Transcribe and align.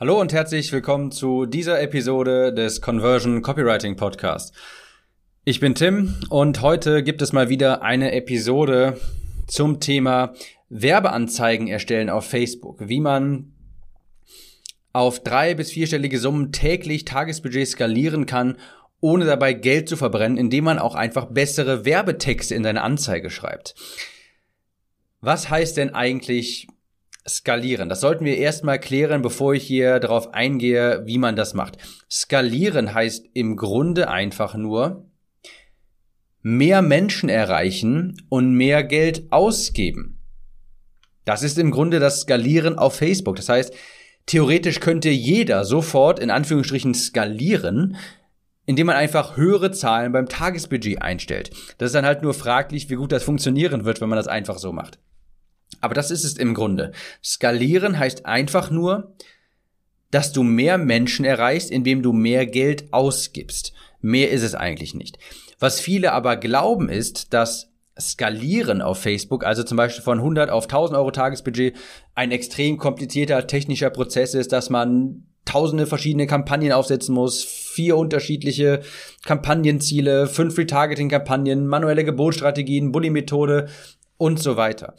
Hallo 0.00 0.18
und 0.18 0.32
herzlich 0.32 0.72
willkommen 0.72 1.12
zu 1.12 1.44
dieser 1.44 1.82
Episode 1.82 2.54
des 2.54 2.80
Conversion 2.80 3.42
Copywriting 3.42 3.96
Podcast. 3.96 4.54
Ich 5.44 5.60
bin 5.60 5.74
Tim 5.74 6.16
und 6.30 6.62
heute 6.62 7.02
gibt 7.02 7.20
es 7.20 7.34
mal 7.34 7.50
wieder 7.50 7.82
eine 7.82 8.12
Episode 8.12 8.98
zum 9.46 9.78
Thema 9.78 10.32
Werbeanzeigen 10.70 11.68
erstellen 11.68 12.08
auf 12.08 12.24
Facebook. 12.24 12.88
Wie 12.88 12.98
man 12.98 13.52
auf 14.94 15.22
drei 15.22 15.52
bis 15.52 15.70
vierstellige 15.70 16.18
Summen 16.18 16.50
täglich 16.50 17.04
Tagesbudget 17.04 17.68
skalieren 17.68 18.24
kann, 18.24 18.56
ohne 19.00 19.26
dabei 19.26 19.52
Geld 19.52 19.86
zu 19.86 19.98
verbrennen, 19.98 20.38
indem 20.38 20.64
man 20.64 20.78
auch 20.78 20.94
einfach 20.94 21.26
bessere 21.26 21.84
Werbetexte 21.84 22.54
in 22.54 22.64
seine 22.64 22.80
Anzeige 22.80 23.28
schreibt. 23.28 23.74
Was 25.20 25.50
heißt 25.50 25.76
denn 25.76 25.94
eigentlich 25.94 26.68
skalieren. 27.28 27.88
Das 27.88 28.00
sollten 28.00 28.24
wir 28.24 28.36
erstmal 28.38 28.78
klären, 28.78 29.22
bevor 29.22 29.54
ich 29.54 29.64
hier 29.64 30.00
darauf 30.00 30.34
eingehe, 30.34 31.02
wie 31.06 31.18
man 31.18 31.36
das 31.36 31.54
macht. 31.54 31.78
Skalieren 32.10 32.94
heißt 32.94 33.26
im 33.34 33.56
Grunde 33.56 34.08
einfach 34.08 34.54
nur 34.54 35.06
mehr 36.42 36.82
Menschen 36.82 37.28
erreichen 37.28 38.16
und 38.28 38.54
mehr 38.54 38.82
Geld 38.82 39.30
ausgeben. 39.30 40.18
Das 41.24 41.42
ist 41.42 41.58
im 41.58 41.70
Grunde 41.70 42.00
das 42.00 42.22
Skalieren 42.22 42.78
auf 42.78 42.96
Facebook. 42.96 43.36
Das 43.36 43.48
heißt, 43.48 43.74
theoretisch 44.26 44.80
könnte 44.80 45.10
jeder 45.10 45.64
sofort 45.64 46.18
in 46.18 46.30
Anführungsstrichen 46.30 46.94
skalieren, 46.94 47.96
indem 48.64 48.86
man 48.86 48.96
einfach 48.96 49.36
höhere 49.36 49.70
Zahlen 49.72 50.12
beim 50.12 50.28
Tagesbudget 50.28 51.02
einstellt. 51.02 51.50
Das 51.78 51.88
ist 51.88 51.94
dann 51.94 52.06
halt 52.06 52.22
nur 52.22 52.34
fraglich, 52.34 52.88
wie 52.88 52.94
gut 52.94 53.12
das 53.12 53.22
funktionieren 53.24 53.84
wird, 53.84 54.00
wenn 54.00 54.08
man 54.08 54.16
das 54.16 54.28
einfach 54.28 54.58
so 54.58 54.72
macht. 54.72 54.98
Aber 55.80 55.94
das 55.94 56.10
ist 56.10 56.24
es 56.24 56.36
im 56.36 56.54
Grunde. 56.54 56.92
Skalieren 57.22 57.98
heißt 57.98 58.26
einfach 58.26 58.70
nur, 58.70 59.14
dass 60.10 60.32
du 60.32 60.42
mehr 60.42 60.78
Menschen 60.78 61.24
erreichst, 61.24 61.70
indem 61.70 62.02
du 62.02 62.12
mehr 62.12 62.46
Geld 62.46 62.92
ausgibst. 62.92 63.72
Mehr 64.00 64.30
ist 64.30 64.42
es 64.42 64.54
eigentlich 64.54 64.94
nicht. 64.94 65.18
Was 65.58 65.80
viele 65.80 66.12
aber 66.12 66.36
glauben 66.36 66.88
ist, 66.88 67.32
dass 67.32 67.70
Skalieren 67.98 68.80
auf 68.80 68.98
Facebook, 68.98 69.44
also 69.44 69.62
zum 69.62 69.76
Beispiel 69.76 70.02
von 70.02 70.18
100 70.18 70.50
auf 70.50 70.64
1000 70.64 70.98
Euro 70.98 71.10
Tagesbudget, 71.10 71.76
ein 72.14 72.32
extrem 72.32 72.78
komplizierter 72.78 73.46
technischer 73.46 73.90
Prozess 73.90 74.34
ist, 74.34 74.52
dass 74.52 74.70
man 74.70 75.26
tausende 75.44 75.86
verschiedene 75.86 76.26
Kampagnen 76.26 76.72
aufsetzen 76.72 77.14
muss, 77.14 77.44
vier 77.44 77.96
unterschiedliche 77.96 78.80
Kampagnenziele, 79.24 80.26
fünf 80.26 80.56
Retargeting-Kampagnen, 80.56 81.66
manuelle 81.66 82.04
Gebotsstrategien, 82.04 82.92
Bully-Methode 82.92 83.68
und 84.16 84.38
so 84.38 84.56
weiter. 84.56 84.94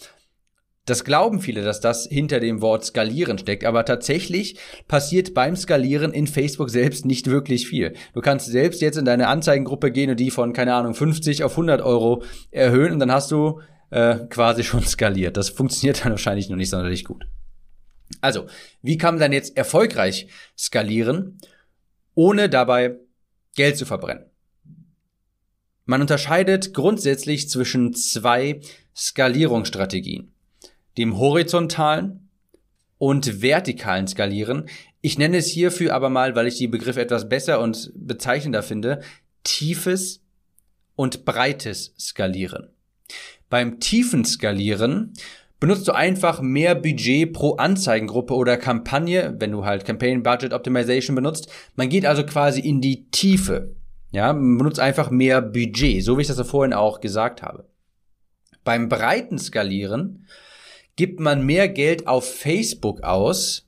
Das 0.91 1.05
glauben 1.05 1.39
viele, 1.39 1.61
dass 1.61 1.79
das 1.79 2.05
hinter 2.05 2.41
dem 2.41 2.59
Wort 2.59 2.83
skalieren 2.83 3.37
steckt, 3.37 3.63
aber 3.63 3.85
tatsächlich 3.85 4.57
passiert 4.89 5.33
beim 5.33 5.55
Skalieren 5.55 6.11
in 6.11 6.27
Facebook 6.27 6.69
selbst 6.69 7.05
nicht 7.05 7.27
wirklich 7.27 7.65
viel. 7.65 7.93
Du 8.13 8.19
kannst 8.19 8.47
selbst 8.47 8.81
jetzt 8.81 8.97
in 8.97 9.05
deine 9.05 9.29
Anzeigengruppe 9.29 9.89
gehen 9.93 10.09
und 10.09 10.19
die 10.19 10.31
von, 10.31 10.51
keine 10.51 10.73
Ahnung, 10.73 10.93
50 10.93 11.45
auf 11.45 11.53
100 11.53 11.81
Euro 11.81 12.23
erhöhen 12.49 12.91
und 12.91 12.99
dann 12.99 13.09
hast 13.09 13.31
du 13.31 13.61
äh, 13.89 14.15
quasi 14.29 14.65
schon 14.65 14.83
skaliert. 14.83 15.37
Das 15.37 15.47
funktioniert 15.47 16.03
dann 16.03 16.11
wahrscheinlich 16.11 16.49
noch 16.49 16.57
nicht 16.57 16.71
sonderlich 16.71 17.05
gut. 17.05 17.25
Also, 18.19 18.47
wie 18.81 18.97
kann 18.97 19.13
man 19.13 19.21
dann 19.21 19.31
jetzt 19.31 19.55
erfolgreich 19.55 20.27
skalieren, 20.57 21.39
ohne 22.15 22.49
dabei 22.49 22.97
Geld 23.55 23.77
zu 23.77 23.85
verbrennen? 23.85 24.25
Man 25.85 26.01
unterscheidet 26.01 26.73
grundsätzlich 26.73 27.47
zwischen 27.47 27.93
zwei 27.93 28.59
Skalierungsstrategien 28.93 30.33
dem 30.97 31.17
horizontalen 31.17 32.29
und 32.97 33.41
vertikalen 33.41 34.07
Skalieren. 34.07 34.69
Ich 35.01 35.17
nenne 35.17 35.37
es 35.37 35.47
hierfür 35.47 35.93
aber 35.93 36.09
mal, 36.09 36.35
weil 36.35 36.47
ich 36.47 36.57
die 36.57 36.67
Begriffe 36.67 37.01
etwas 37.01 37.27
besser 37.27 37.59
und 37.59 37.91
bezeichnender 37.95 38.61
finde, 38.61 39.01
tiefes 39.43 40.21
und 40.95 41.25
breites 41.25 41.95
Skalieren. 41.97 42.69
Beim 43.49 43.79
tiefen 43.79 44.23
Skalieren 44.23 45.13
benutzt 45.59 45.87
du 45.87 45.93
einfach 45.93 46.41
mehr 46.41 46.75
Budget 46.75 47.33
pro 47.33 47.55
Anzeigengruppe 47.55 48.33
oder 48.33 48.57
Kampagne, 48.57 49.35
wenn 49.39 49.51
du 49.51 49.65
halt 49.65 49.85
Campaign 49.85 50.23
Budget 50.23 50.53
Optimization 50.53 51.15
benutzt. 51.15 51.51
Man 51.75 51.89
geht 51.89 52.05
also 52.05 52.25
quasi 52.25 52.61
in 52.61 52.81
die 52.81 53.09
Tiefe. 53.11 53.75
Ja, 54.11 54.33
man 54.33 54.57
benutzt 54.57 54.79
einfach 54.79 55.09
mehr 55.11 55.41
Budget, 55.41 56.03
so 56.03 56.17
wie 56.17 56.21
ich 56.21 56.27
das 56.27 56.41
vorhin 56.47 56.73
auch 56.73 56.99
gesagt 56.99 57.41
habe. 57.41 57.67
Beim 58.63 58.89
breiten 58.89 59.37
Skalieren 59.39 60.25
gibt 61.01 61.19
man 61.19 61.43
mehr 61.43 61.67
Geld 61.67 62.05
auf 62.05 62.31
Facebook 62.31 63.01
aus, 63.01 63.67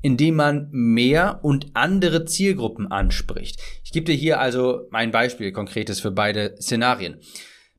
indem 0.00 0.36
man 0.36 0.68
mehr 0.70 1.40
und 1.42 1.66
andere 1.74 2.24
Zielgruppen 2.24 2.90
anspricht. 2.90 3.60
Ich 3.84 3.92
gebe 3.92 4.06
dir 4.06 4.14
hier 4.14 4.40
also 4.40 4.88
ein 4.90 5.10
Beispiel 5.10 5.52
konkretes 5.52 6.00
für 6.00 6.12
beide 6.12 6.56
Szenarien. 6.62 7.18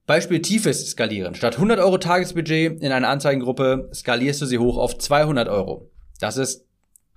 Beispiel 0.06 0.44
tiefes 0.44 0.92
Skalieren. 0.92 1.34
Statt 1.34 1.56
100 1.56 1.80
Euro 1.80 1.98
Tagesbudget 1.98 2.84
in 2.84 2.92
einer 2.92 3.10
Anzeigengruppe 3.10 3.90
skalierst 3.96 4.44
du 4.44 4.46
sie 4.46 4.60
hoch 4.60 4.78
auf 4.78 4.96
200 4.96 5.50
Euro. 5.50 5.90
Das 6.20 6.38
ist 6.38 6.68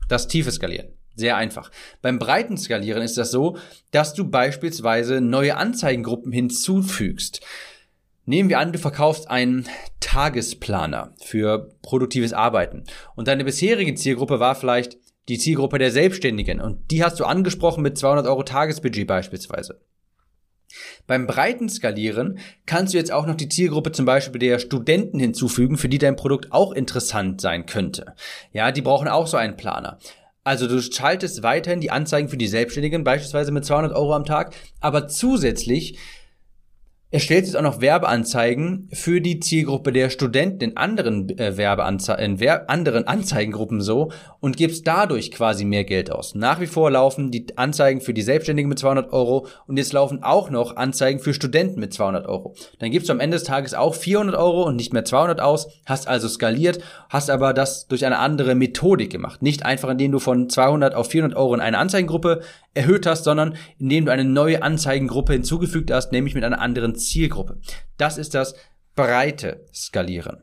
das 0.09 0.29
tiefe 0.29 0.53
Skalieren. 0.53 0.95
Sehr 1.15 1.37
einfach. 1.37 1.71
Beim 2.01 2.19
breiten 2.19 2.57
Skalieren 2.57 3.03
ist 3.03 3.19
das 3.19 3.31
so, 3.31 3.59
dass 3.91 4.15
du 4.15 4.31
beispielsweise 4.31 5.21
neue 5.21 5.59
Anzeigengruppen 5.59 6.33
hinzufügst. 6.33 7.43
Nehmen 8.29 8.49
wir 8.49 8.59
an, 8.59 8.73
du 8.73 8.79
verkaufst 8.81 9.31
einen 9.31 9.69
Tagesplaner 10.01 11.15
für 11.25 11.71
produktives 11.81 12.33
Arbeiten 12.33 12.83
und 13.15 13.29
deine 13.29 13.45
bisherige 13.45 13.95
Zielgruppe 13.95 14.41
war 14.41 14.57
vielleicht 14.57 14.99
die 15.29 15.39
Zielgruppe 15.39 15.79
der 15.79 15.93
Selbstständigen 15.93 16.61
und 16.61 16.91
die 16.91 17.05
hast 17.05 17.21
du 17.21 17.25
angesprochen 17.25 17.83
mit 17.83 17.97
200 17.97 18.27
Euro 18.27 18.43
Tagesbudget 18.43 19.07
beispielsweise. 19.07 19.81
Beim 21.07 21.29
breiten 21.29 21.69
Skalieren 21.69 22.41
kannst 22.67 22.93
du 22.93 22.99
jetzt 22.99 23.13
auch 23.13 23.27
noch 23.27 23.37
die 23.37 23.49
Zielgruppe 23.49 23.93
zum 23.93 24.07
Beispiel 24.07 24.41
der 24.41 24.59
Studenten 24.59 25.21
hinzufügen, 25.21 25.79
für 25.79 25.89
die 25.89 25.99
dein 25.99 26.17
Produkt 26.17 26.51
auch 26.51 26.73
interessant 26.73 27.41
sein 27.41 27.67
könnte. 27.67 28.15
Ja, 28.53 28.73
die 28.73 28.83
brauchen 28.83 29.07
auch 29.07 29.29
so 29.29 29.37
einen 29.37 29.57
Planer. 29.57 29.99
Also 30.43 30.67
du 30.67 30.83
schaltest 30.83 31.45
weiterhin 31.45 31.81
die 31.81 31.93
Anzeigen 31.93 32.29
für 32.29 32.37
die 32.37 32.49
Selbstständigen 32.49 33.05
beispielsweise 33.05 33.53
mit 33.53 33.65
200 33.65 33.93
Euro 33.95 34.15
am 34.15 34.25
Tag, 34.25 34.55
aber 34.81 35.07
zusätzlich 35.07 35.97
er 37.12 37.21
stellt 37.21 37.44
jetzt 37.44 37.56
auch 37.56 37.62
noch 37.62 37.81
Werbeanzeigen 37.81 38.89
für 38.93 39.21
die 39.21 39.39
Zielgruppe 39.39 39.93
der 39.93 40.11
Studenten 40.11 40.71
in 40.71 40.77
anderen 40.77 41.28
äh, 41.39 41.56
Werbeanzeigen, 41.56 42.25
in 42.25 42.41
Wer 42.41 42.69
anderen 42.69 43.06
Anzeigengruppen 43.06 43.81
so 43.81 44.11
und 44.41 44.56
gibst 44.56 44.89
dadurch 44.89 45.31
quasi 45.31 45.65
mehr 45.65 45.84
Geld 45.84 46.11
aus. 46.11 46.34
Nach 46.34 46.61
wie 46.61 46.66
vor 46.66 46.91
laufen 46.91 47.31
die 47.31 47.47
Anzeigen 47.56 48.00
für 48.00 48.12
die 48.12 48.22
Selbstständigen 48.22 48.69
mit 48.69 48.81
200 48.81 49.12
Euro 49.12 49.47
und 49.69 49.77
jetzt 49.77 49.93
laufen 49.93 50.25
auch 50.25 50.50
noch 50.50 50.75
Anzeigen 50.75 51.21
für 51.21 51.33
Studenten 51.33 51.78
mit 51.78 51.95
200 51.95 52.27
Euro. 52.27 52.56
Dann 52.81 52.91
gibst 52.91 53.09
du 53.09 53.12
am 53.12 53.21
Ende 53.21 53.37
des 53.37 53.45
Tages 53.45 53.75
auch 53.75 53.95
400 53.95 54.34
Euro 54.34 54.65
und 54.65 54.75
nicht 54.75 54.93
mehr 54.93 55.05
200 55.05 55.41
aus, 55.41 55.69
hast 55.87 56.09
also 56.09 56.28
skaliert, 56.28 56.81
hast 57.09 57.31
aber 57.31 57.55
das 57.55 57.87
durch 57.87 58.05
eine 58.05 58.19
andere 58.19 58.56
Methodik 58.56 59.11
gemacht. 59.11 59.43
Nicht 59.43 59.65
einfach, 59.65 59.91
indem 59.91 60.11
du 60.11 60.19
von 60.19 60.50
200 60.50 60.97
auf 60.97 61.09
400 61.09 61.39
Euro 61.39 61.55
in 61.55 61.61
eine 61.61 61.78
Anzeigengruppe 61.78 62.43
erhöht 62.77 63.07
hast, 63.07 63.25
sondern 63.25 63.57
indem 63.79 64.07
du 64.07 64.13
eine 64.13 64.25
neue 64.25 64.63
Anzeigengruppe 64.63 65.33
hinzugefügt 65.33 65.91
hast, 65.91 66.13
nämlich 66.13 66.35
mit 66.35 66.45
einer 66.45 66.61
anderen 66.61 66.95
Zielgruppe. 66.95 67.59
Das 67.97 68.19
ist 68.19 68.35
das 68.35 68.55
breite 68.95 69.65
Skalieren. 69.73 70.43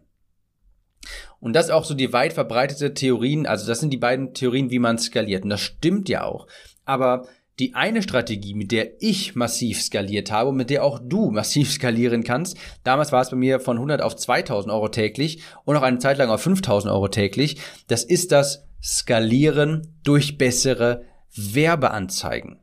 Und 1.40 1.54
das 1.54 1.66
ist 1.66 1.72
auch 1.72 1.84
so 1.84 1.94
die 1.94 2.14
weit 2.14 2.34
verbreitete 2.34 2.94
Theorien, 2.94 3.46
also 3.46 3.68
das 3.68 3.80
sind 3.80 3.92
die 3.92 3.98
beiden 3.98 4.34
Theorien, 4.34 4.70
wie 4.70 4.80
man 4.80 4.98
skaliert. 4.98 5.44
Und 5.44 5.50
das 5.50 5.62
stimmt 5.62 6.08
ja 6.08 6.24
auch. 6.24 6.48
Aber 6.86 7.28
die 7.60 7.76
eine 7.76 8.02
Strategie, 8.02 8.56
mit 8.56 8.72
der 8.72 9.02
ich 9.02 9.36
massiv 9.36 9.82
skaliert 9.82 10.32
habe 10.32 10.50
und 10.50 10.56
mit 10.56 10.70
der 10.70 10.84
auch 10.84 11.00
du 11.04 11.32
massiv 11.32 11.72
skalieren 11.72 12.24
kannst, 12.24 12.58
damals 12.84 13.12
war 13.12 13.22
es 13.22 13.30
bei 13.30 13.36
mir 13.36 13.60
von 13.60 13.78
100 13.78 14.02
auf 14.02 14.16
2000 14.16 14.74
Euro 14.74 14.88
täglich 14.88 15.44
und 15.66 15.76
auch 15.76 15.82
eine 15.82 16.00
Zeit 16.00 16.18
lang 16.18 16.30
auf 16.30 16.42
5000 16.42 16.92
Euro 16.92 17.10
täglich, 17.10 17.58
das 17.88 18.04
ist 18.04 18.32
das 18.32 18.66
Skalieren 18.82 19.96
durch 20.04 20.38
bessere 20.38 21.06
Werbeanzeigen. 21.35 22.59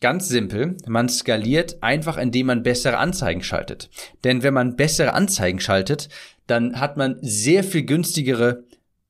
Ganz 0.00 0.28
simpel, 0.28 0.76
man 0.86 1.08
skaliert 1.08 1.82
einfach, 1.82 2.18
indem 2.18 2.48
man 2.48 2.62
bessere 2.62 2.98
Anzeigen 2.98 3.42
schaltet. 3.42 3.88
Denn 4.24 4.42
wenn 4.42 4.52
man 4.52 4.76
bessere 4.76 5.14
Anzeigen 5.14 5.58
schaltet, 5.58 6.10
dann 6.46 6.78
hat 6.78 6.96
man 6.96 7.16
sehr 7.22 7.64
viel 7.64 7.84
günstigere 7.84 8.64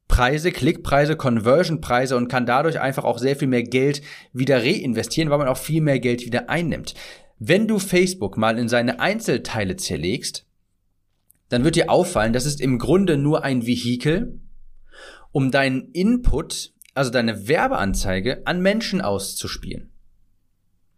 Preise, 0.08 0.52
Klickpreise, 0.52 1.16
Conversionpreise 1.16 2.16
und 2.16 2.28
kann 2.28 2.46
dadurch 2.46 2.80
einfach 2.80 3.04
auch 3.04 3.18
sehr 3.18 3.34
viel 3.34 3.48
mehr 3.48 3.64
Geld 3.64 4.02
wieder 4.32 4.62
reinvestieren, 4.62 5.30
weil 5.30 5.38
man 5.38 5.48
auch 5.48 5.58
viel 5.58 5.80
mehr 5.82 5.98
Geld 5.98 6.24
wieder 6.24 6.48
einnimmt. 6.48 6.94
Wenn 7.38 7.66
du 7.66 7.78
Facebook 7.78 8.36
mal 8.36 8.58
in 8.58 8.68
seine 8.68 9.00
Einzelteile 9.00 9.76
zerlegst, 9.76 10.46
dann 11.48 11.64
wird 11.64 11.76
dir 11.76 11.90
auffallen, 11.90 12.32
das 12.32 12.46
ist 12.46 12.60
im 12.60 12.78
Grunde 12.78 13.16
nur 13.16 13.44
ein 13.44 13.66
Vehikel, 13.66 14.40
um 15.32 15.50
deinen 15.50 15.90
Input 15.92 16.72
also 16.96 17.10
deine 17.10 17.48
Werbeanzeige 17.48 18.42
an 18.46 18.60
Menschen 18.62 19.00
auszuspielen. 19.00 19.90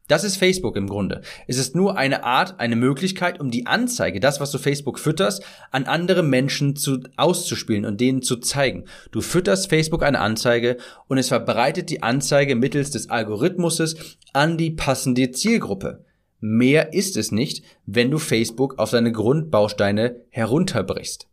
Das 0.09 0.25
ist 0.25 0.39
Facebook 0.39 0.75
im 0.77 0.89
Grunde. 0.89 1.21
Es 1.47 1.59
ist 1.59 1.77
nur 1.77 1.99
eine 1.99 2.25
Art, 2.25 2.59
eine 2.61 2.77
Möglichkeit, 2.77 3.41
um 3.41 3.51
die 3.51 3.67
Anzeige, 3.67 4.21
das, 4.21 4.41
was 4.41 4.51
du 4.51 4.57
Facebook 4.57 4.99
fütterst, 4.99 5.45
an 5.71 5.85
andere 5.85 6.23
Menschen 6.23 6.77
zu, 6.77 7.01
auszuspielen 7.19 7.85
und 7.85 8.01
denen 8.01 8.23
zu 8.23 8.37
zeigen. 8.37 8.87
Du 9.11 9.21
fütterst 9.21 9.69
Facebook 9.69 10.03
eine 10.03 10.21
Anzeige 10.21 10.79
und 11.09 11.19
es 11.19 11.29
verbreitet 11.29 11.91
die 11.91 12.03
Anzeige 12.03 12.57
mittels 12.57 12.91
des 12.91 13.11
Algorithmuses 13.11 14.17
an 14.33 14.57
die 14.57 14.71
passende 14.71 15.31
Zielgruppe. 15.31 16.07
Mehr 16.41 16.95
ist 16.95 17.19
es 17.19 17.31
nicht, 17.31 17.63
wenn 17.85 18.11
du 18.11 18.19
Facebook 18.19 18.79
auf 18.79 18.89
seine 18.89 19.13
Grundbausteine 19.13 20.23
herunterbrichst. 20.31 21.29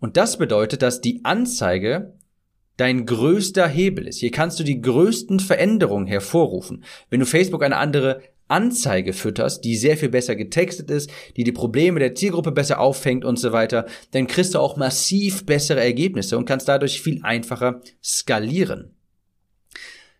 Und 0.00 0.16
das 0.16 0.38
bedeutet, 0.38 0.80
dass 0.80 1.02
die 1.02 1.20
Anzeige 1.24 2.14
dein 2.76 3.06
größter 3.06 3.68
Hebel 3.68 4.06
ist. 4.06 4.18
Hier 4.18 4.30
kannst 4.30 4.58
du 4.60 4.64
die 4.64 4.80
größten 4.80 5.40
Veränderungen 5.40 6.06
hervorrufen. 6.06 6.84
Wenn 7.10 7.20
du 7.20 7.26
Facebook 7.26 7.62
eine 7.62 7.76
andere 7.76 8.22
Anzeige 8.48 9.12
fütterst, 9.12 9.64
die 9.64 9.76
sehr 9.76 9.96
viel 9.96 10.08
besser 10.08 10.36
getextet 10.36 10.90
ist, 10.90 11.10
die 11.36 11.44
die 11.44 11.52
Probleme 11.52 11.98
der 11.98 12.14
Zielgruppe 12.14 12.52
besser 12.52 12.80
auffängt 12.80 13.24
und 13.24 13.38
so 13.38 13.52
weiter, 13.52 13.86
dann 14.12 14.26
kriegst 14.28 14.54
du 14.54 14.60
auch 14.60 14.76
massiv 14.76 15.44
bessere 15.46 15.82
Ergebnisse 15.82 16.38
und 16.38 16.44
kannst 16.44 16.68
dadurch 16.68 17.00
viel 17.00 17.20
einfacher 17.22 17.80
skalieren. 18.02 18.95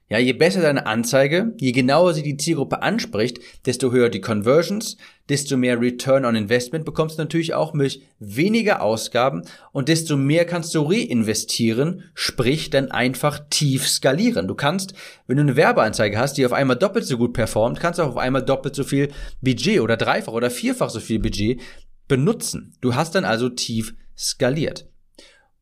Ja, 0.08 0.19
je 0.19 0.35
besser 0.35 0.62
deine 0.62 0.87
Anzeige, 0.87 1.53
je 1.58 1.73
genauer 1.73 2.14
sie 2.14 2.23
die 2.23 2.37
Zielgruppe 2.37 2.81
anspricht, 2.81 3.41
desto 3.67 3.91
höher 3.91 4.08
die 4.08 4.20
Conversions, 4.20 4.97
desto 5.29 5.56
mehr 5.56 5.81
Return 5.81 6.25
on 6.25 6.37
Investment 6.37 6.85
bekommst 6.85 7.19
du 7.19 7.23
natürlich 7.23 7.55
auch 7.55 7.75
mit 7.75 8.00
weniger 8.20 8.82
Ausgaben 8.82 9.43
und 9.73 9.88
desto 9.88 10.17
mehr 10.17 10.44
kannst 10.44 10.73
du 10.76 10.82
reinvestieren, 10.82 12.05
sprich 12.14 12.70
dann 12.70 12.93
einfach 12.93 13.41
tief 13.50 13.88
skalieren. 13.88 14.47
Du 14.47 14.55
kannst, 14.55 14.94
wenn 15.26 15.38
du 15.38 15.43
eine 15.43 15.56
Werbeanzeige 15.56 16.17
hast, 16.19 16.35
die 16.35 16.47
auf 16.47 16.52
einmal 16.52 16.76
doppelt 16.76 17.05
so 17.05 17.19
gut 17.19 17.32
performt, 17.32 17.81
kannst 17.81 17.99
du 17.99 18.05
auch 18.05 18.11
auf 18.11 18.17
einmal 18.17 18.44
doppelt 18.44 18.76
so 18.76 18.85
viel 18.85 19.09
Budget 19.41 19.81
oder 19.81 19.97
dreifach 19.97 20.32
oder 20.32 20.50
vierfach 20.50 20.91
so 20.91 21.00
viel 21.00 21.19
Budget 21.19 21.61
benutzen. 22.06 22.76
Du 22.81 22.94
hast 22.94 23.17
dann 23.17 23.25
also 23.25 23.49
tief 23.49 23.93
skaliert. 24.17 24.88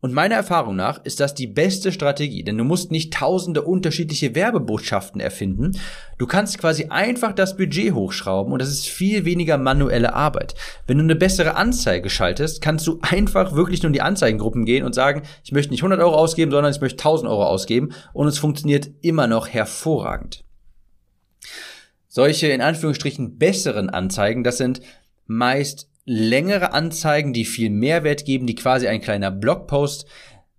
Und 0.04 0.12
meiner 0.12 0.34
Erfahrung 0.34 0.76
nach 0.76 1.02
ist 1.04 1.18
das 1.18 1.32
die 1.32 1.46
beste 1.46 1.90
Strategie, 1.90 2.44
denn 2.44 2.58
du 2.58 2.64
musst 2.64 2.90
nicht 2.90 3.14
tausende 3.14 3.62
unterschiedliche 3.62 4.34
Werbebotschaften 4.34 5.18
erfinden. 5.18 5.78
Du 6.18 6.26
kannst 6.26 6.58
quasi 6.58 6.88
einfach 6.90 7.32
das 7.32 7.56
Budget 7.56 7.94
hochschrauben 7.94 8.52
und 8.52 8.60
das 8.60 8.68
ist 8.68 8.86
viel 8.86 9.24
weniger 9.24 9.56
manuelle 9.56 10.12
Arbeit. 10.12 10.56
Wenn 10.86 10.98
du 10.98 11.04
eine 11.04 11.16
bessere 11.16 11.56
Anzeige 11.56 12.10
schaltest, 12.10 12.60
kannst 12.60 12.86
du 12.86 12.98
einfach 13.00 13.54
wirklich 13.54 13.82
nur 13.82 13.88
in 13.88 13.94
die 13.94 14.02
Anzeigengruppen 14.02 14.66
gehen 14.66 14.84
und 14.84 14.94
sagen, 14.94 15.22
ich 15.42 15.52
möchte 15.52 15.70
nicht 15.70 15.80
100 15.80 15.98
Euro 16.00 16.16
ausgeben, 16.16 16.50
sondern 16.50 16.70
ich 16.70 16.82
möchte 16.82 16.98
1000 16.98 17.30
Euro 17.30 17.46
ausgeben 17.46 17.94
und 18.12 18.26
es 18.26 18.36
funktioniert 18.36 18.90
immer 19.00 19.26
noch 19.26 19.48
hervorragend. 19.48 20.44
Solche 22.08 22.48
in 22.48 22.60
Anführungsstrichen 22.60 23.38
besseren 23.38 23.88
Anzeigen, 23.88 24.44
das 24.44 24.58
sind 24.58 24.82
meist 25.26 25.88
längere 26.04 26.72
Anzeigen, 26.72 27.32
die 27.32 27.44
viel 27.44 27.70
Mehrwert 27.70 28.24
geben, 28.24 28.46
die 28.46 28.54
quasi 28.54 28.86
ein 28.88 29.00
kleiner 29.00 29.30
Blogpost 29.30 30.06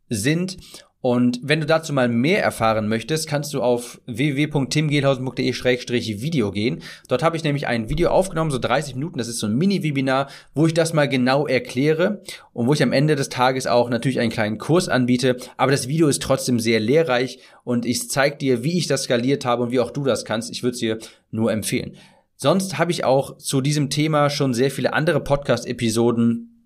sind. 0.09 0.57
Und 1.01 1.39
wenn 1.43 1.59
du 1.59 1.65
dazu 1.67 1.91
mal 1.93 2.09
mehr 2.09 2.41
erfahren 2.41 2.87
möchtest, 2.87 3.27
kannst 3.27 3.53
du 3.53 3.61
auf 3.61 4.01
www.timgehlhausen.de-video 4.07 6.49
gehen. 6.49 6.81
Dort 7.07 7.21
habe 7.21 7.37
ich 7.37 7.43
nämlich 7.43 7.67
ein 7.67 7.89
Video 7.89 8.09
aufgenommen, 8.09 8.49
so 8.49 8.57
30 8.57 8.95
Minuten, 8.95 9.19
das 9.19 9.27
ist 9.27 9.37
so 9.37 9.45
ein 9.45 9.55
Mini-Webinar, 9.55 10.29
wo 10.55 10.65
ich 10.65 10.73
das 10.73 10.93
mal 10.93 11.07
genau 11.07 11.45
erkläre 11.45 12.23
und 12.53 12.65
wo 12.65 12.73
ich 12.73 12.81
am 12.81 12.91
Ende 12.91 13.15
des 13.15 13.29
Tages 13.29 13.67
auch 13.67 13.91
natürlich 13.91 14.19
einen 14.19 14.31
kleinen 14.31 14.57
Kurs 14.57 14.89
anbiete. 14.89 15.37
Aber 15.57 15.71
das 15.71 15.87
Video 15.87 16.07
ist 16.07 16.23
trotzdem 16.23 16.59
sehr 16.59 16.79
lehrreich 16.79 17.37
und 17.63 17.85
ich 17.85 18.09
zeige 18.09 18.37
dir, 18.37 18.63
wie 18.63 18.79
ich 18.79 18.87
das 18.87 19.03
skaliert 19.03 19.45
habe 19.45 19.61
und 19.61 19.69
wie 19.69 19.81
auch 19.81 19.91
du 19.91 20.05
das 20.05 20.25
kannst. 20.25 20.49
Ich 20.49 20.63
würde 20.63 20.73
es 20.73 20.79
dir 20.79 20.97
nur 21.29 21.51
empfehlen. 21.51 21.95
Sonst 22.35 22.77
habe 22.77 22.91
ich 22.91 23.05
auch 23.05 23.37
zu 23.37 23.61
diesem 23.61 23.89
Thema 23.89 24.29
schon 24.29 24.53
sehr 24.53 24.71
viele 24.71 24.93
andere 24.93 25.21
Podcast-Episoden 25.21 26.63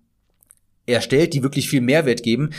erstellt, 0.86 1.34
die 1.34 1.42
wirklich 1.42 1.68
viel 1.68 1.80
Mehrwert 1.80 2.22
geben. 2.22 2.50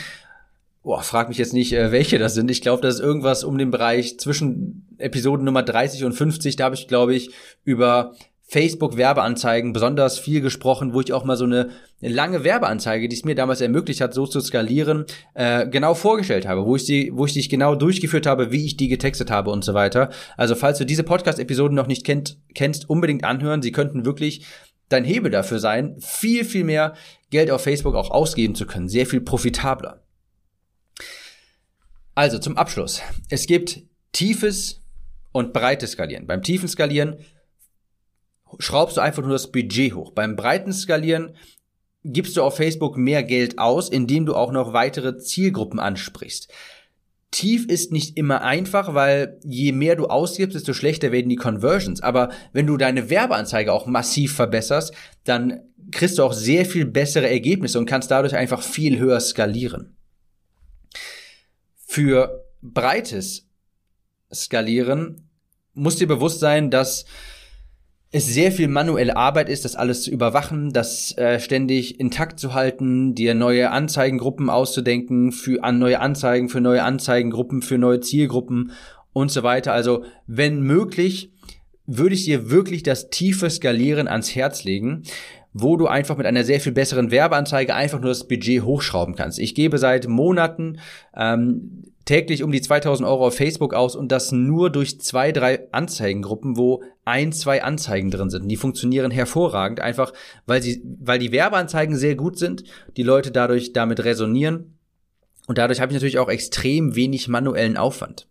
Boah, 0.82 1.02
frag 1.02 1.28
mich 1.28 1.38
jetzt 1.38 1.52
nicht, 1.52 1.72
äh, 1.74 1.92
welche 1.92 2.18
das 2.18 2.34
sind. 2.34 2.50
Ich 2.50 2.60
glaube, 2.60 2.82
das 2.82 2.96
ist 2.96 3.00
irgendwas 3.00 3.44
um 3.44 3.56
den 3.58 3.70
Bereich 3.70 4.18
zwischen 4.18 4.86
Episoden 4.98 5.44
Nummer 5.44 5.62
30 5.62 6.04
und 6.04 6.12
50. 6.12 6.56
Da 6.56 6.64
habe 6.64 6.74
ich, 6.74 6.88
glaube 6.88 7.14
ich, 7.14 7.30
über 7.64 8.14
Facebook-Werbeanzeigen 8.52 9.72
besonders 9.72 10.18
viel 10.18 10.42
gesprochen, 10.42 10.92
wo 10.92 11.00
ich 11.00 11.14
auch 11.14 11.24
mal 11.24 11.38
so 11.38 11.44
eine 11.44 11.70
lange 12.00 12.44
Werbeanzeige, 12.44 13.08
die 13.08 13.16
es 13.16 13.24
mir 13.24 13.34
damals 13.34 13.62
ermöglicht 13.62 14.02
hat, 14.02 14.12
so 14.12 14.26
zu 14.26 14.42
skalieren, 14.42 15.06
äh, 15.32 15.66
genau 15.66 15.94
vorgestellt 15.94 16.46
habe, 16.46 16.66
wo 16.66 16.76
ich 16.76 16.84
sie, 16.84 17.10
wo 17.14 17.24
ich 17.24 17.32
dich 17.32 17.48
genau 17.48 17.74
durchgeführt 17.74 18.26
habe, 18.26 18.52
wie 18.52 18.66
ich 18.66 18.76
die 18.76 18.88
getextet 18.88 19.30
habe 19.30 19.50
und 19.50 19.64
so 19.64 19.72
weiter. 19.72 20.10
Also 20.36 20.54
falls 20.54 20.76
du 20.76 20.84
diese 20.84 21.02
Podcast-Episoden 21.02 21.74
noch 21.74 21.86
nicht 21.86 22.04
kennt, 22.04 22.36
kennst, 22.54 22.90
unbedingt 22.90 23.24
anhören. 23.24 23.62
Sie 23.62 23.72
könnten 23.72 24.04
wirklich 24.04 24.44
dein 24.90 25.04
Hebel 25.04 25.30
dafür 25.30 25.58
sein, 25.58 25.96
viel, 25.98 26.44
viel 26.44 26.64
mehr 26.64 26.92
Geld 27.30 27.50
auf 27.50 27.62
Facebook 27.62 27.94
auch 27.94 28.10
ausgeben 28.10 28.54
zu 28.54 28.66
können, 28.66 28.90
sehr 28.90 29.06
viel 29.06 29.22
profitabler. 29.22 30.02
Also 32.14 32.38
zum 32.38 32.58
Abschluss. 32.58 33.00
Es 33.30 33.46
gibt 33.46 33.80
tiefes 34.12 34.82
und 35.32 35.54
breites 35.54 35.92
Skalieren. 35.92 36.26
Beim 36.26 36.42
tiefen 36.42 36.68
Skalieren 36.68 37.16
schraubst 38.58 38.96
du 38.96 39.00
einfach 39.00 39.22
nur 39.22 39.32
das 39.32 39.50
Budget 39.50 39.94
hoch. 39.94 40.12
Beim 40.12 40.36
breiten 40.36 40.72
Skalieren 40.72 41.34
gibst 42.04 42.36
du 42.36 42.42
auf 42.42 42.56
Facebook 42.56 42.96
mehr 42.96 43.22
Geld 43.22 43.58
aus, 43.58 43.88
indem 43.88 44.26
du 44.26 44.34
auch 44.34 44.52
noch 44.52 44.72
weitere 44.72 45.18
Zielgruppen 45.18 45.78
ansprichst. 45.78 46.52
Tief 47.30 47.66
ist 47.66 47.92
nicht 47.92 48.18
immer 48.18 48.42
einfach, 48.42 48.92
weil 48.92 49.38
je 49.42 49.72
mehr 49.72 49.96
du 49.96 50.06
ausgibst, 50.06 50.54
desto 50.54 50.74
schlechter 50.74 51.12
werden 51.12 51.30
die 51.30 51.36
Conversions. 51.36 52.02
Aber 52.02 52.30
wenn 52.52 52.66
du 52.66 52.76
deine 52.76 53.08
Werbeanzeige 53.08 53.72
auch 53.72 53.86
massiv 53.86 54.34
verbesserst, 54.34 54.92
dann 55.24 55.60
kriegst 55.90 56.18
du 56.18 56.24
auch 56.24 56.34
sehr 56.34 56.66
viel 56.66 56.84
bessere 56.84 57.30
Ergebnisse 57.30 57.78
und 57.78 57.86
kannst 57.86 58.10
dadurch 58.10 58.36
einfach 58.36 58.62
viel 58.62 58.98
höher 58.98 59.20
skalieren. 59.20 59.96
Für 61.86 62.44
breites 62.60 63.48
Skalieren 64.32 65.28
muss 65.74 65.96
dir 65.96 66.08
bewusst 66.08 66.40
sein, 66.40 66.70
dass 66.70 67.06
es 68.14 68.26
sehr 68.26 68.52
viel 68.52 68.68
manuelle 68.68 69.16
Arbeit 69.16 69.48
ist, 69.48 69.64
das 69.64 69.74
alles 69.74 70.02
zu 70.02 70.10
überwachen, 70.10 70.70
das 70.70 71.16
äh, 71.16 71.40
ständig 71.40 71.98
intakt 71.98 72.38
zu 72.38 72.52
halten, 72.52 73.14
dir 73.14 73.34
neue 73.34 73.70
Anzeigengruppen 73.70 74.50
auszudenken, 74.50 75.32
für 75.32 75.64
an 75.64 75.78
neue 75.78 75.98
Anzeigen, 75.98 76.50
für 76.50 76.60
neue 76.60 76.84
Anzeigengruppen, 76.84 77.62
für 77.62 77.78
neue 77.78 78.00
Zielgruppen 78.00 78.72
und 79.14 79.30
so 79.30 79.42
weiter. 79.42 79.72
Also 79.72 80.04
wenn 80.26 80.60
möglich, 80.60 81.32
würde 81.86 82.14
ich 82.14 82.26
dir 82.26 82.50
wirklich 82.50 82.82
das 82.82 83.08
tiefe 83.08 83.48
Skalieren 83.48 84.08
ans 84.08 84.34
Herz 84.34 84.62
legen 84.62 85.04
wo 85.52 85.76
du 85.76 85.86
einfach 85.86 86.16
mit 86.16 86.26
einer 86.26 86.44
sehr 86.44 86.60
viel 86.60 86.72
besseren 86.72 87.10
Werbeanzeige 87.10 87.74
einfach 87.74 88.00
nur 88.00 88.10
das 88.10 88.26
Budget 88.26 88.62
hochschrauben 88.62 89.14
kannst. 89.14 89.38
Ich 89.38 89.54
gebe 89.54 89.78
seit 89.78 90.08
Monaten 90.08 90.78
ähm, 91.14 91.84
täglich 92.04 92.42
um 92.42 92.50
die 92.52 92.60
2000 92.60 93.08
Euro 93.08 93.26
auf 93.26 93.36
Facebook 93.36 93.74
aus 93.74 93.94
und 93.94 94.10
das 94.10 94.32
nur 94.32 94.70
durch 94.70 95.00
zwei, 95.00 95.32
drei 95.32 95.68
Anzeigengruppen, 95.72 96.56
wo 96.56 96.82
ein, 97.04 97.32
zwei 97.32 97.62
Anzeigen 97.62 98.10
drin 98.10 98.30
sind. 98.30 98.48
Die 98.48 98.56
funktionieren 98.56 99.10
hervorragend, 99.10 99.80
einfach 99.80 100.12
weil 100.46 100.62
sie, 100.62 100.82
weil 101.00 101.18
die 101.18 101.32
Werbeanzeigen 101.32 101.96
sehr 101.96 102.14
gut 102.14 102.38
sind, 102.38 102.64
die 102.96 103.02
Leute 103.02 103.30
dadurch 103.30 103.72
damit 103.72 104.04
resonieren 104.04 104.78
und 105.46 105.58
dadurch 105.58 105.80
habe 105.80 105.92
ich 105.92 105.94
natürlich 105.94 106.18
auch 106.18 106.28
extrem 106.28 106.94
wenig 106.94 107.28
manuellen 107.28 107.76
Aufwand. 107.76 108.26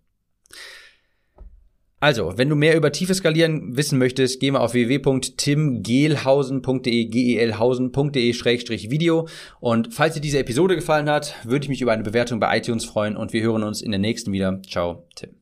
Also, 2.01 2.33
wenn 2.35 2.49
du 2.49 2.55
mehr 2.55 2.75
über 2.75 2.91
tiefe 2.91 3.13
Skalieren 3.13 3.77
wissen 3.77 3.99
möchtest, 3.99 4.39
geh 4.39 4.49
mal 4.49 4.57
auf 4.59 4.73
www.timgehlhausen.de, 4.73 7.05
gelhausen.de-video. 7.05 9.27
Und 9.59 9.93
falls 9.93 10.15
dir 10.15 10.21
diese 10.21 10.39
Episode 10.39 10.75
gefallen 10.75 11.07
hat, 11.09 11.35
würde 11.43 11.63
ich 11.63 11.69
mich 11.69 11.81
über 11.81 11.91
eine 11.91 12.01
Bewertung 12.01 12.39
bei 12.39 12.57
iTunes 12.57 12.85
freuen 12.85 13.15
und 13.15 13.33
wir 13.33 13.43
hören 13.43 13.61
uns 13.61 13.83
in 13.83 13.91
der 13.91 13.99
nächsten 13.99 14.31
wieder. 14.31 14.59
Ciao, 14.67 15.05
Tim. 15.15 15.40